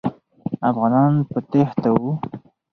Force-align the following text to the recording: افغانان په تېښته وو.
افغانان 0.69 1.13
په 1.31 1.39
تېښته 1.51 1.89
وو. 1.95 2.11